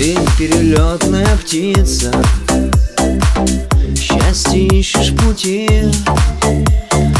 [0.00, 2.10] Ты перелетная птица.
[3.94, 5.68] Счастье ищешь пути.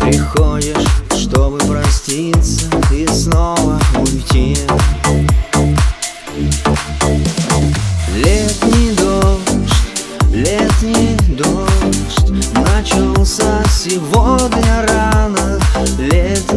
[0.00, 4.56] Приходишь, чтобы проститься И снова уйти.
[8.16, 15.60] Летний дождь, летний дождь Начался сегодня рано.
[15.98, 16.51] Летний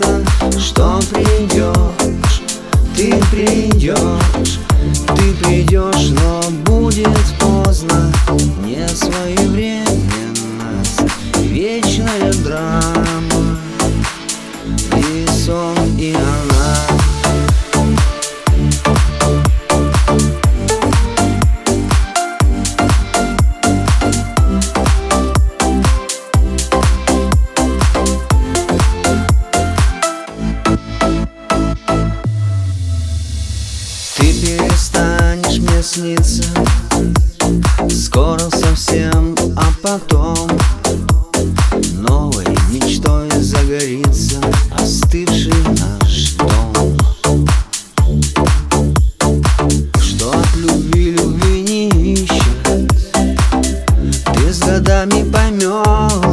[0.00, 2.40] просто Что придешь,
[2.96, 4.58] ты придешь
[5.16, 8.10] Ты придешь, но будет поздно
[8.64, 11.02] Не своевременность,
[11.36, 13.58] вечная драма
[14.96, 16.59] И сон, и она
[35.80, 36.42] мне сниться
[37.90, 40.48] Скоро совсем, а потом
[41.94, 44.40] Новой мечтой загорится
[44.72, 47.46] Остывший наш дом.
[50.00, 52.92] Что от любви любви не ищет
[54.34, 56.29] Ты с годами поймешь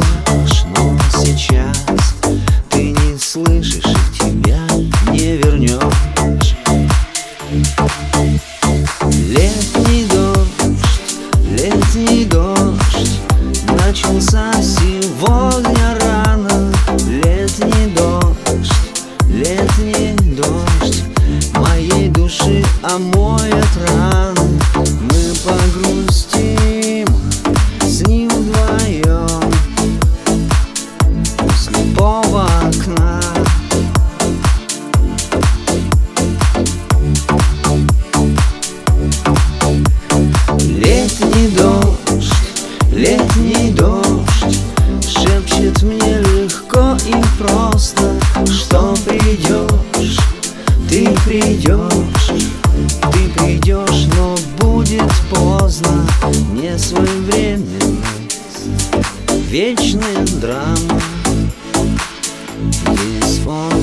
[51.68, 52.40] придешь
[53.12, 56.06] Ты придешь, но будет поздно
[56.52, 57.98] Не своевременность,
[59.50, 61.00] вечная драма.
[63.20, 63.77] Есть он и она